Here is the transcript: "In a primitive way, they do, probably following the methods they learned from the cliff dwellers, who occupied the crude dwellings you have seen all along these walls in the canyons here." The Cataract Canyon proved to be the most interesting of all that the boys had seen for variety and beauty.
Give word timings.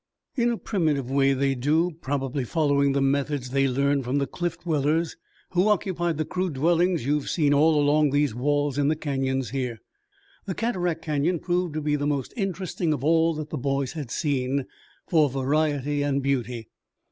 "In 0.35 0.49
a 0.49 0.57
primitive 0.57 1.11
way, 1.11 1.33
they 1.33 1.53
do, 1.53 1.91
probably 2.01 2.43
following 2.43 2.93
the 2.93 3.03
methods 3.03 3.51
they 3.51 3.67
learned 3.67 4.03
from 4.03 4.17
the 4.17 4.25
cliff 4.25 4.59
dwellers, 4.61 5.15
who 5.51 5.67
occupied 5.69 6.17
the 6.17 6.25
crude 6.25 6.53
dwellings 6.53 7.05
you 7.05 7.19
have 7.19 7.29
seen 7.29 7.53
all 7.53 7.79
along 7.79 8.09
these 8.09 8.33
walls 8.33 8.79
in 8.79 8.87
the 8.87 8.95
canyons 8.95 9.51
here." 9.51 9.79
The 10.47 10.55
Cataract 10.55 11.03
Canyon 11.03 11.37
proved 11.37 11.75
to 11.75 11.81
be 11.81 11.95
the 11.95 12.07
most 12.07 12.33
interesting 12.35 12.93
of 12.93 13.03
all 13.03 13.35
that 13.35 13.51
the 13.51 13.59
boys 13.59 13.91
had 13.93 14.09
seen 14.09 14.65
for 15.07 15.29
variety 15.29 16.01
and 16.01 16.23
beauty. 16.23 16.69